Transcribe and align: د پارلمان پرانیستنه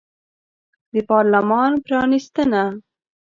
د 0.93 0.95
پارلمان 1.09 1.71
پرانیستنه 1.85 2.63